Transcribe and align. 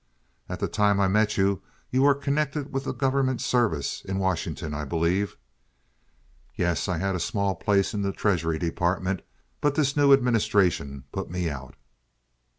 "At 0.49 0.59
the 0.59 0.67
time 0.67 0.99
I 0.99 1.07
met 1.07 1.37
you 1.37 1.61
you 1.91 2.01
were 2.01 2.15
connected 2.15 2.73
with 2.73 2.85
the 2.85 2.91
government 2.91 3.39
service 3.39 4.01
in 4.03 4.17
Washington, 4.17 4.73
I 4.73 4.83
believe." 4.83 5.37
"Yes, 6.55 6.87
I 6.87 6.97
had 6.97 7.13
a 7.13 7.19
small 7.19 7.53
place 7.53 7.93
in 7.93 8.01
the 8.01 8.11
Treasury 8.11 8.57
Department, 8.57 9.21
but 9.61 9.75
this 9.75 9.95
new 9.95 10.11
administration 10.11 11.03
put 11.11 11.29
me 11.29 11.51
out." 11.51 11.75